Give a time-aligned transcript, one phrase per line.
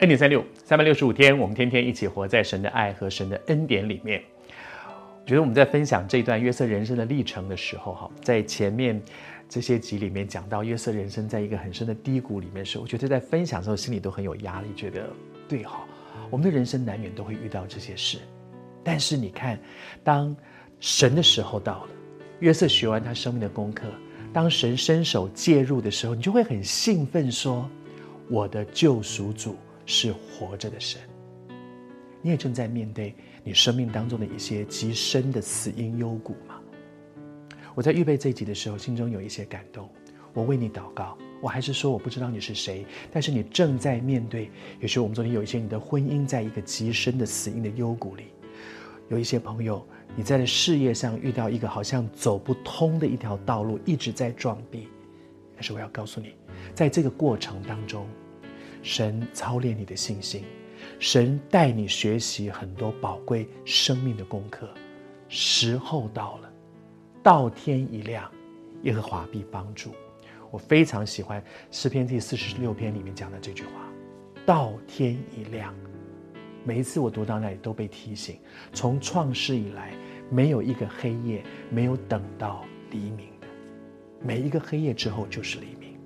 [0.00, 4.20] 恩典三六三百六十五天，我们天天一起活在神的爱和神的恩典里面。
[4.50, 9.00] 我觉得我们在分享这段约瑟人生的历程的时候，哈，在前面
[9.48, 15.08] 这些集里面讲到约瑟人生在一个很深的低谷里面的时候，我觉得在分享的时候心里都很有压力，觉得
[15.48, 15.86] 对哈，
[16.28, 18.18] 我们的人生难免都会遇到这些事。
[18.82, 19.56] 但是你看，
[20.02, 20.36] 当
[20.80, 21.90] 神的时候到了，
[22.40, 23.86] 约瑟学完他生命的功课，
[24.32, 27.70] 当神伸手介入的时候，你就会很兴奋说
[28.28, 31.00] ：“我的救赎主。”是活着的神，
[32.22, 36.60] 你也正在面对你生命当中的一些极深的死因幽谷吗？
[37.74, 39.88] 我在预备这一集的时候，心中有一些感动。
[40.32, 44.50] 我为你祷告，我还是说我不知道你是谁，但是你正在面对。
[44.80, 48.24] 也许我们昨天有一些你的婚姻在一个极深的死因的幽谷里，
[49.10, 54.88] 有一些朋友你在事业上遇到一个好像走不通的一条道路，一直在撞壁。
[55.54, 56.34] 但是我要告诉你，
[56.74, 58.06] 在这个过程当中。
[58.84, 60.44] 神操练你的信心，
[60.98, 64.68] 神带你学习很多宝贵生命的功课。
[65.26, 66.52] 时候到了，
[67.22, 68.30] 到天一亮，
[68.82, 69.94] 耶和华必帮助。
[70.50, 73.70] 我非常喜欢诗篇第四十六篇里面讲的这句话
[74.44, 75.74] ：“到天一亮。”
[76.62, 78.38] 每一次我读到那里都被提醒，
[78.74, 79.94] 从创世以来，
[80.30, 83.46] 没有一个黑夜没有等到黎明的，
[84.22, 85.98] 每一个黑夜之后就是黎明。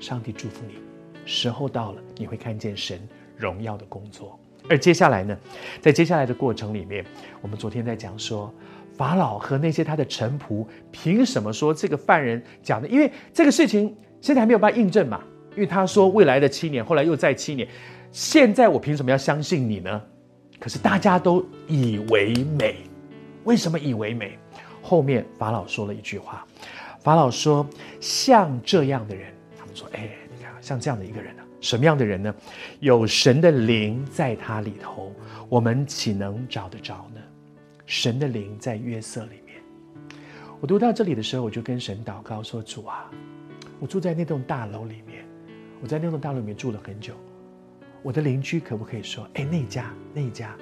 [0.00, 0.87] 上帝祝福你。
[1.28, 2.98] 时候到了，你会看见神
[3.36, 4.40] 荣耀的工作。
[4.66, 5.36] 而接下来呢，
[5.78, 7.04] 在接下来的过程里面，
[7.42, 8.52] 我们昨天在讲说，
[8.96, 12.88] 法老和那些他的臣仆凭什么说这个犯人讲的？
[12.88, 15.22] 因为这个事情现在还没有办法印证嘛。
[15.54, 17.68] 因为他说未来的七年，后来又再七年，
[18.10, 20.02] 现在我凭什么要相信你呢？
[20.58, 22.76] 可是大家都以为美，
[23.44, 24.38] 为什么以为美？
[24.80, 26.46] 后面法老说了一句话，
[27.00, 27.66] 法老说：
[28.00, 30.08] 像这样的人，他们说，哎。
[30.60, 32.34] 像这样的一个人呢、什么样的人呢？
[32.80, 35.12] 有神的灵在他里头，
[35.48, 37.20] 我们岂能找得着呢？
[37.86, 39.56] 神的灵在约瑟里面。
[40.60, 43.10] 我读到这里的时候，我就跟神祷告说：“主啊，
[43.78, 45.24] 我住在那栋大楼里面，
[45.80, 47.14] 我在那栋大楼里面住了很久。
[48.02, 50.56] 我的邻居可不可以说：哎，那家、那家、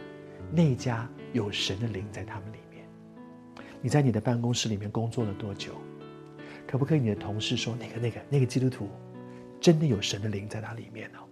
[0.53, 2.85] 那家有神的灵在他们里面？
[3.81, 5.73] 你在你的办公室里面工作了多久？
[6.67, 8.89] 可不可以你的同事说：那个、那个、那个基督徒？”
[9.67, 11.27] 真的有神的灵在那里面哦！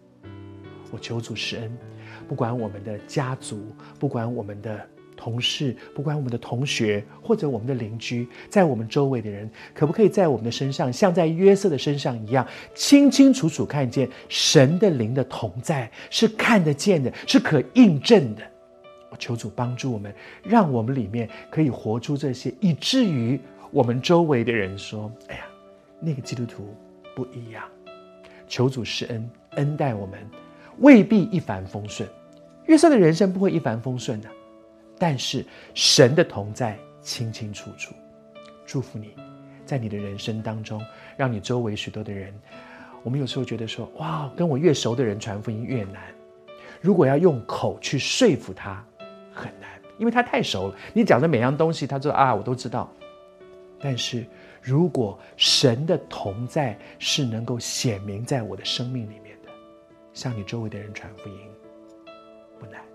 [0.90, 1.78] 我求主施恩，
[2.26, 4.84] 不管我们的家族，不管我们的
[5.16, 12.44] 同事，不管我们的同学，或者我们的邻居，在我们周围的人，可不可以在我们的身上，像在约瑟的身上一样，
[12.74, 18.42] 清清楚楚看见神的灵的同在，是看得见的，是可印证的。
[19.10, 20.12] 我求主帮助我们，
[20.42, 23.38] 让我们里面可以活出这些，以至于
[23.70, 25.46] 我们周围的人说：“哎呀，
[26.00, 26.74] 那个基督徒
[27.14, 27.62] 不一样。”
[28.46, 30.18] 求主施恩，恩待我们，
[30.78, 32.08] 未必一帆风顺。
[32.66, 34.28] 约瑟的人生不会一帆风顺的，
[34.98, 35.44] 但是
[35.74, 37.94] 神的同在清清楚楚。
[38.64, 39.14] 祝福你，
[39.66, 40.80] 在你的人生当中，
[41.16, 42.32] 让你周围许多的人，
[43.02, 46.02] 我们有时候觉得说，哇，跟我越熟的人传福音越难。
[46.80, 48.84] 如果要用口去说服他，
[49.32, 50.76] 很难，因为他太熟了。
[50.92, 52.90] 你讲的每样东西，他说啊，我都知道。
[53.80, 54.24] 但是。
[54.64, 59.50] 如果神的同在是能够显明在我的生命里面的，
[60.14, 61.36] 向你周围的人传福音，
[62.58, 62.93] 不难。